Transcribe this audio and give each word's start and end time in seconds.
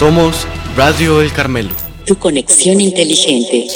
Somos 0.00 0.46
Radio 0.78 1.20
El 1.20 1.30
Carmelo. 1.30 1.74
Tu 2.06 2.16
conexión 2.16 2.80
inteligente. 2.80 3.66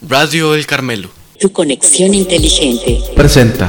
Radio 0.00 0.54
El 0.54 0.64
Carmelo. 0.64 1.08
Tu 1.40 1.50
conexión 1.50 2.14
inteligente. 2.14 3.00
Presenta. 3.16 3.68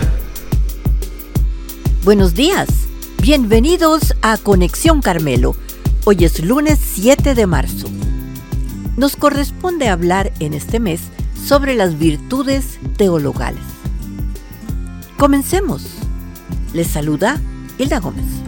Buenos 2.03 2.35
días. 2.35 2.67
Bienvenidos 3.19 4.13
a 4.21 4.37
Conexión 4.37 5.01
Carmelo. 5.01 5.55
Hoy 6.05 6.23
es 6.23 6.45
lunes 6.45 6.77
7 6.83 7.33
de 7.33 7.47
marzo. 7.47 7.87
Nos 8.95 9.15
corresponde 9.15 9.89
hablar 9.89 10.31
en 10.39 10.53
este 10.53 10.79
mes 10.79 11.01
sobre 11.47 11.73
las 11.73 11.97
virtudes 11.97 12.77
teologales. 12.95 13.63
Comencemos. 15.17 15.81
Les 16.75 16.85
saluda 16.85 17.41
Hilda 17.79 17.99
Gómez. 17.99 18.46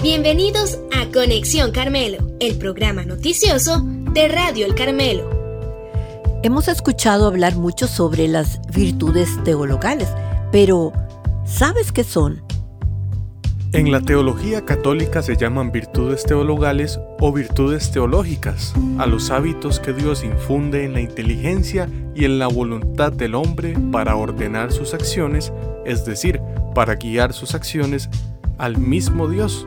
Bienvenidos 0.00 0.78
a 0.92 1.10
Conexión 1.10 1.72
Carmelo, 1.72 2.18
el 2.38 2.56
programa 2.56 3.04
noticioso 3.04 3.82
de 4.12 4.28
Radio 4.28 4.64
El 4.64 4.76
Carmelo. 4.76 5.28
Hemos 6.44 6.68
escuchado 6.68 7.26
hablar 7.26 7.56
mucho 7.56 7.88
sobre 7.88 8.28
las 8.28 8.60
virtudes 8.72 9.28
teologales, 9.42 10.08
pero 10.52 10.92
¿sabes 11.44 11.90
qué 11.90 12.04
son? 12.04 12.40
En 13.72 13.90
la 13.90 14.00
teología 14.00 14.64
católica 14.64 15.20
se 15.20 15.36
llaman 15.36 15.72
virtudes 15.72 16.22
teologales 16.22 17.00
o 17.18 17.32
virtudes 17.32 17.90
teológicas 17.90 18.74
a 18.98 19.06
los 19.06 19.32
hábitos 19.32 19.80
que 19.80 19.92
Dios 19.92 20.22
infunde 20.22 20.84
en 20.84 20.92
la 20.92 21.00
inteligencia 21.00 21.88
y 22.14 22.24
en 22.24 22.38
la 22.38 22.46
voluntad 22.46 23.12
del 23.12 23.34
hombre 23.34 23.76
para 23.90 24.14
ordenar 24.14 24.70
sus 24.70 24.94
acciones, 24.94 25.52
es 25.84 26.04
decir, 26.04 26.40
para 26.72 26.94
guiar 26.94 27.32
sus 27.32 27.56
acciones 27.56 28.08
al 28.58 28.78
mismo 28.78 29.28
Dios. 29.28 29.66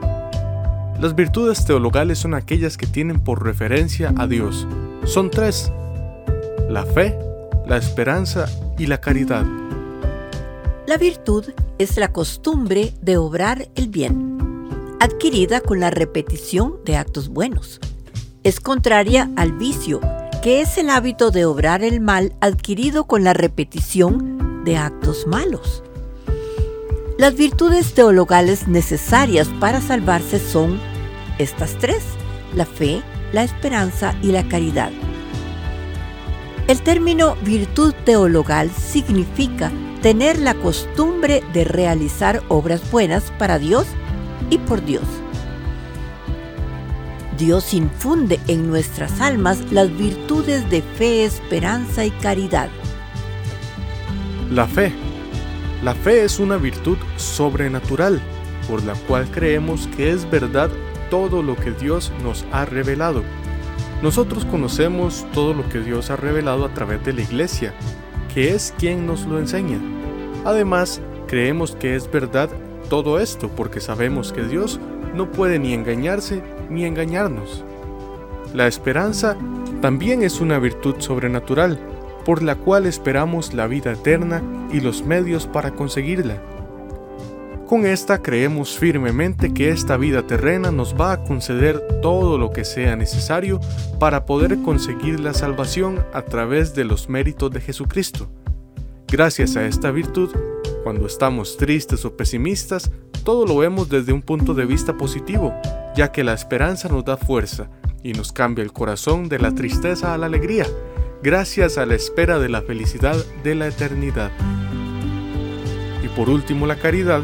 Las 1.02 1.16
virtudes 1.16 1.66
teologales 1.66 2.20
son 2.20 2.36
aquellas 2.36 2.78
que 2.78 2.86
tienen 2.86 3.20
por 3.20 3.44
referencia 3.44 4.14
a 4.18 4.28
Dios. 4.28 4.68
Son 5.04 5.32
tres. 5.32 5.72
La 6.70 6.86
fe, 6.86 7.18
la 7.66 7.78
esperanza 7.78 8.46
y 8.78 8.86
la 8.86 9.02
caridad. 9.02 9.44
La 10.86 10.98
virtud 10.98 11.46
es 11.80 11.98
la 11.98 12.14
costumbre 12.14 12.94
de 13.02 13.18
obrar 13.18 13.68
el 13.74 13.88
bien, 13.88 14.38
adquirida 15.00 15.60
con 15.60 15.80
la 15.80 15.90
repetición 15.90 16.76
de 16.86 16.98
actos 16.98 17.30
buenos. 17.30 17.80
Es 18.44 18.60
contraria 18.60 19.28
al 19.38 19.54
vicio, 19.54 20.02
que 20.44 20.62
es 20.62 20.78
el 20.78 20.92
hábito 20.92 21.32
de 21.32 21.46
obrar 21.46 21.84
el 21.84 22.00
mal 22.00 22.34
adquirido 22.42 23.06
con 23.06 23.24
la 23.24 23.34
repetición 23.34 24.64
de 24.66 24.78
actos 24.78 25.26
malos. 25.26 25.82
Las 27.18 27.36
virtudes 27.36 27.96
teologales 27.96 28.68
necesarias 28.68 29.48
para 29.60 29.82
salvarse 29.82 30.40
son 30.40 30.91
estas 31.42 31.78
tres, 31.78 32.04
la 32.56 32.66
fe, 32.66 33.02
la 33.32 33.44
esperanza 33.44 34.16
y 34.22 34.32
la 34.32 34.48
caridad. 34.48 34.92
El 36.68 36.82
término 36.82 37.36
virtud 37.44 37.94
teologal 38.06 38.70
significa 38.72 39.72
tener 40.02 40.40
la 40.40 40.54
costumbre 40.54 41.44
de 41.54 41.64
realizar 41.64 42.42
obras 42.48 42.90
buenas 42.92 43.32
para 43.38 43.60
Dios 43.60 43.88
y 44.50 44.58
por 44.58 44.84
Dios. 44.84 45.04
Dios 47.38 47.74
infunde 47.74 48.40
en 48.48 48.68
nuestras 48.68 49.20
almas 49.20 49.72
las 49.72 49.96
virtudes 49.98 50.70
de 50.70 50.82
fe, 50.82 51.26
esperanza 51.26 52.06
y 52.06 52.12
caridad. 52.12 52.70
La 54.52 54.68
fe. 54.68 54.94
La 55.84 55.96
fe 55.96 56.24
es 56.24 56.40
una 56.40 56.58
virtud 56.58 56.98
sobrenatural 57.18 58.22
por 58.70 58.84
la 58.84 58.94
cual 58.94 59.30
creemos 59.32 59.88
que 59.98 60.12
es 60.12 60.30
verdad 60.30 60.70
todo 61.12 61.44
lo 61.44 61.56
que 61.56 61.72
Dios 61.72 62.12
nos 62.24 62.46
ha 62.52 62.66
revelado. 62.66 63.22
Nosotros 64.02 64.46
conocemos 64.46 65.28
todo 65.34 65.54
lo 65.54 65.70
que 65.70 65.82
Dios 65.82 66.10
ha 66.10 66.16
revelado 66.16 66.66
a 66.66 66.74
través 66.74 67.06
de 67.06 67.14
la 67.14 67.22
iglesia, 67.22 67.74
que 68.34 68.56
es 68.56 68.74
quien 68.80 69.06
nos 69.06 69.26
lo 69.26 69.38
enseña. 69.38 69.78
Además, 70.44 71.02
creemos 71.28 71.76
que 71.76 71.96
es 71.96 72.10
verdad 72.10 72.50
todo 72.90 73.20
esto 73.20 73.50
porque 73.50 73.80
sabemos 73.80 74.34
que 74.34 74.44
Dios 74.44 74.80
no 75.14 75.32
puede 75.32 75.60
ni 75.60 75.74
engañarse 75.74 76.42
ni 76.70 76.86
engañarnos. 76.86 77.64
La 78.54 78.68
esperanza 78.68 79.38
también 79.82 80.24
es 80.24 80.40
una 80.40 80.60
virtud 80.60 80.96
sobrenatural, 81.00 81.78
por 82.26 82.42
la 82.42 82.56
cual 82.56 82.86
esperamos 82.86 83.54
la 83.54 83.68
vida 83.68 83.92
eterna 83.92 84.42
y 84.72 84.80
los 84.80 85.06
medios 85.06 85.46
para 85.46 85.72
conseguirla. 85.72 86.42
Con 87.72 87.86
esta 87.86 88.22
creemos 88.22 88.78
firmemente 88.78 89.54
que 89.54 89.70
esta 89.70 89.96
vida 89.96 90.28
terrena 90.28 90.72
nos 90.72 90.94
va 90.94 91.14
a 91.14 91.24
conceder 91.24 91.80
todo 92.02 92.38
lo 92.38 92.52
que 92.52 92.66
sea 92.66 92.98
necesario 92.98 93.62
para 93.98 94.26
poder 94.26 94.62
conseguir 94.62 95.22
la 95.22 95.34
salvación 95.34 96.06
a 96.12 96.24
través 96.24 96.76
de 96.76 96.84
los 96.84 97.08
méritos 97.08 97.50
de 97.50 97.62
Jesucristo. 97.62 98.30
Gracias 99.08 99.56
a 99.56 99.66
esta 99.66 99.90
virtud, 99.90 100.32
cuando 100.84 101.08
estamos 101.08 101.56
tristes 101.56 102.04
o 102.04 102.18
pesimistas, 102.18 102.92
todo 103.24 103.46
lo 103.46 103.56
vemos 103.56 103.88
desde 103.88 104.12
un 104.12 104.22
punto 104.22 104.54
de 104.54 104.66
vista 104.66 104.98
positivo, 104.98 105.54
ya 105.96 106.12
que 106.12 106.26
la 106.26 106.34
esperanza 106.34 106.90
nos 106.90 107.06
da 107.06 107.16
fuerza 107.16 107.70
y 108.04 108.12
nos 108.12 108.34
cambia 108.34 108.66
el 108.66 108.74
corazón 108.74 109.30
de 109.30 109.40
la 109.40 109.56
tristeza 109.56 110.14
a 110.14 110.18
la 110.18 110.26
alegría, 110.26 110.68
gracias 111.24 111.78
a 111.78 111.86
la 111.86 111.96
espera 111.96 112.38
de 112.38 112.50
la 112.50 112.64
felicidad 112.64 113.16
de 113.46 113.56
la 113.56 113.68
eternidad. 113.68 114.30
Y 116.04 116.10
por 116.10 116.30
último, 116.30 116.68
la 116.68 116.76
caridad 116.76 117.22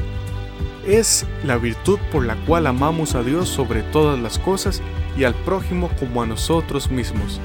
es 0.88 1.26
la 1.44 1.58
virtud 1.58 2.00
por 2.12 2.26
la 2.26 2.36
cual 2.46 2.66
amamos 2.66 3.14
a 3.14 3.22
Dios 3.22 3.50
sobre 3.50 3.84
todas 3.84 4.18
las 4.18 4.40
cosas 4.40 4.82
y 5.18 5.26
al 5.26 5.36
prójimo 5.36 5.90
como 6.00 6.22
a 6.22 6.26
nosotros 6.26 6.90
mismos. 6.90 7.42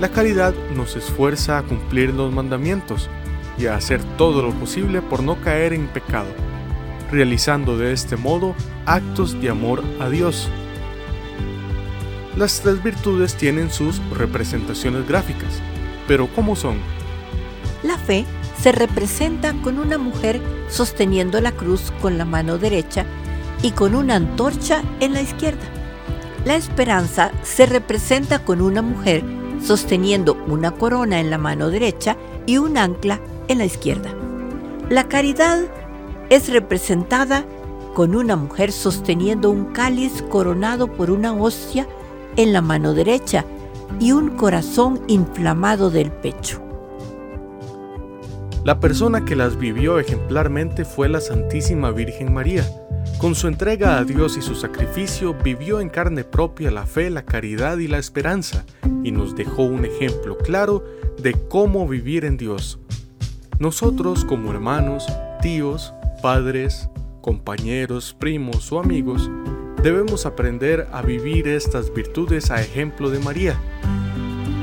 La 0.00 0.10
caridad 0.10 0.54
nos 0.74 0.94
esfuerza 0.96 1.58
a 1.58 1.62
cumplir 1.62 2.12
los 2.12 2.32
mandamientos 2.32 3.08
y 3.58 3.66
a 3.66 3.76
hacer 3.76 4.02
todo 4.16 4.42
lo 4.42 4.52
posible 4.52 5.02
por 5.02 5.22
no 5.22 5.40
caer 5.40 5.72
en 5.72 5.88
pecado, 5.88 6.28
realizando 7.10 7.76
de 7.76 7.92
este 7.92 8.16
modo 8.16 8.54
actos 8.86 9.40
de 9.40 9.50
amor 9.50 9.82
a 9.98 10.08
Dios. 10.08 10.48
Las 12.36 12.60
tres 12.60 12.82
virtudes 12.82 13.34
tienen 13.34 13.70
sus 13.70 14.00
representaciones 14.16 15.06
gráficas, 15.08 15.60
pero 16.06 16.28
¿cómo 16.34 16.56
son? 16.56 16.78
La 17.82 17.96
fe 17.98 18.24
se 18.62 18.72
representa 18.72 19.54
con 19.62 19.78
una 19.78 19.96
mujer 19.96 20.40
sosteniendo 20.68 21.40
la 21.40 21.52
cruz 21.52 21.92
con 22.02 22.18
la 22.18 22.24
mano 22.24 22.58
derecha 22.58 23.06
y 23.62 23.70
con 23.70 23.94
una 23.94 24.16
antorcha 24.16 24.82
en 25.00 25.14
la 25.14 25.22
izquierda. 25.22 25.64
La 26.44 26.56
esperanza 26.56 27.30
se 27.42 27.66
representa 27.66 28.40
con 28.40 28.60
una 28.60 28.82
mujer 28.82 29.22
sosteniendo 29.62 30.36
una 30.46 30.72
corona 30.72 31.20
en 31.20 31.30
la 31.30 31.38
mano 31.38 31.70
derecha 31.70 32.16
y 32.46 32.58
un 32.58 32.76
ancla 32.76 33.20
en 33.48 33.58
la 33.58 33.64
izquierda. 33.64 34.14
La 34.88 35.08
caridad 35.08 35.60
es 36.28 36.50
representada 36.50 37.44
con 37.94 38.14
una 38.14 38.36
mujer 38.36 38.72
sosteniendo 38.72 39.50
un 39.50 39.66
cáliz 39.66 40.22
coronado 40.28 40.86
por 40.86 41.10
una 41.10 41.32
hostia 41.32 41.86
en 42.36 42.52
la 42.52 42.62
mano 42.62 42.94
derecha 42.94 43.44
y 43.98 44.12
un 44.12 44.30
corazón 44.30 45.00
inflamado 45.08 45.90
del 45.90 46.10
pecho. 46.10 46.69
La 48.62 48.78
persona 48.78 49.24
que 49.24 49.36
las 49.36 49.58
vivió 49.58 49.98
ejemplarmente 49.98 50.84
fue 50.84 51.08
la 51.08 51.22
Santísima 51.22 51.92
Virgen 51.92 52.34
María. 52.34 52.62
Con 53.16 53.34
su 53.34 53.48
entrega 53.48 53.96
a 53.96 54.04
Dios 54.04 54.36
y 54.36 54.42
su 54.42 54.54
sacrificio 54.54 55.32
vivió 55.32 55.80
en 55.80 55.88
carne 55.88 56.24
propia 56.24 56.70
la 56.70 56.84
fe, 56.84 57.08
la 57.08 57.24
caridad 57.24 57.78
y 57.78 57.88
la 57.88 57.96
esperanza, 57.96 58.66
y 59.02 59.12
nos 59.12 59.34
dejó 59.34 59.62
un 59.62 59.86
ejemplo 59.86 60.36
claro 60.36 60.84
de 61.22 61.32
cómo 61.48 61.88
vivir 61.88 62.26
en 62.26 62.36
Dios. 62.36 62.78
Nosotros 63.58 64.26
como 64.26 64.50
hermanos, 64.50 65.06
tíos, 65.40 65.94
padres, 66.22 66.90
compañeros, 67.22 68.14
primos 68.18 68.70
o 68.72 68.78
amigos, 68.78 69.30
debemos 69.82 70.26
aprender 70.26 70.86
a 70.92 71.00
vivir 71.00 71.48
estas 71.48 71.94
virtudes 71.94 72.50
a 72.50 72.60
ejemplo 72.60 73.08
de 73.08 73.20
María 73.20 73.58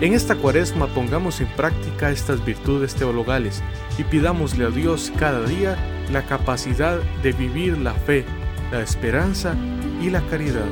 en 0.02 0.14
esta 0.14 0.36
cuaresma 0.36 0.88
pongamos 0.88 1.42
en 1.42 1.48
práctica 1.48 2.12
estas 2.12 2.44
virtudes 2.46 2.94
teologales 2.96 3.64
y 3.98 4.04
pidámosle 4.04 4.66
a 4.66 4.70
Dios 4.70 5.12
cada 5.18 5.44
día 5.44 5.76
la 6.12 6.26
capacidad 6.26 7.00
de 7.24 7.32
vivir 7.32 7.78
la 7.78 7.94
fe, 7.94 8.26
la 8.72 8.82
esperanza 8.82 9.56
y 10.02 10.10
la 10.10 10.22
caridad. 10.28 10.68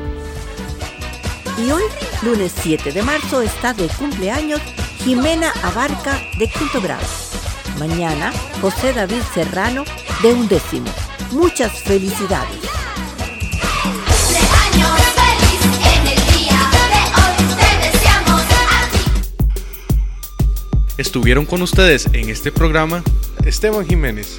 Y 1.57 1.71
hoy, 1.71 1.83
lunes 2.21 2.53
7 2.55 2.91
de 2.91 3.01
marzo, 3.01 3.41
está 3.41 3.73
de 3.73 3.87
cumpleaños 3.87 4.61
Jimena 4.99 5.51
Abarca 5.63 6.19
de 6.37 6.47
quinto 6.47 6.81
grado. 6.81 7.05
Mañana, 7.79 8.31
José 8.61 8.93
David 8.93 9.21
Serrano 9.33 9.85
de 10.21 10.33
undécimo. 10.33 10.89
Muchas 11.31 11.71
felicidades. 11.83 12.74
Estuvieron 20.97 21.45
con 21.45 21.61
ustedes 21.61 22.07
en 22.13 22.29
este 22.29 22.53
programa 22.53 23.03
Esteban 23.45 23.85
Jiménez. 23.85 24.37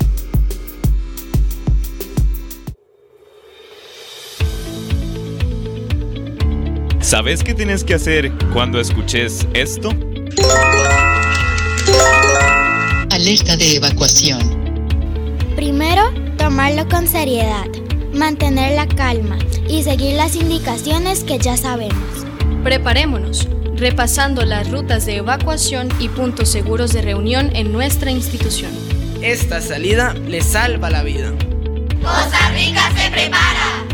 ¿Sabes 7.01 7.45
qué 7.45 7.53
tienes 7.53 7.85
que 7.85 7.93
hacer 7.93 8.33
cuando 8.55 8.81
escuches 8.81 9.47
esto? 9.53 9.91
Alerta 13.11 13.57
de 13.59 13.77
evacuación. 13.77 14.41
Primero, 15.57 16.05
tomarlo 16.39 16.89
con 16.89 17.07
seriedad, 17.07 17.67
mantener 18.15 18.77
la 18.77 18.89
calma 18.89 19.39
y 19.69 19.83
seguir 19.83 20.15
las 20.15 20.35
indicaciones 20.35 21.23
que 21.23 21.39
ya 21.39 21.59
sabemos. 21.59 22.27
Preparémonos, 22.65 23.47
repasando 23.77 24.45
las 24.45 24.71
rutas 24.71 25.07
de 25.07 25.17
evacuación 25.17 25.89
y 25.99 26.09
puntos 26.09 26.49
seguros 26.49 26.93
de 26.93 27.03
reunión 27.03 27.55
en 27.55 27.73
nuestra 27.73 28.11
institución. 28.11 28.73
Esta 29.23 29.61
salida 29.61 30.15
le 30.15 30.41
salva 30.41 30.91
la 30.91 31.03
vida. 31.03 31.33
Costa 32.03 32.51
Rica 32.55 32.83
se 32.97 33.11
prepara. 33.11 33.87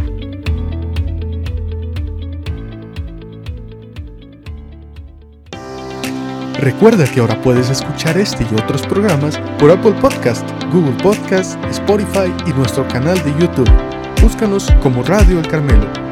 Recuerda 6.62 7.11
que 7.11 7.19
ahora 7.19 7.40
puedes 7.43 7.70
escuchar 7.70 8.17
este 8.19 8.44
y 8.44 8.55
otros 8.55 8.82
programas 8.82 9.37
por 9.58 9.73
Apple 9.73 9.96
Podcast, 10.00 10.49
Google 10.73 10.96
Podcast, 11.02 11.58
Spotify 11.64 12.32
y 12.46 12.52
nuestro 12.52 12.87
canal 12.87 13.17
de 13.25 13.32
YouTube. 13.40 13.70
Búscanos 14.20 14.70
como 14.81 15.02
Radio 15.02 15.40
El 15.40 15.49
Carmelo. 15.49 16.12